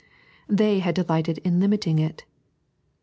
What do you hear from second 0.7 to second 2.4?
had delighted in limiting it.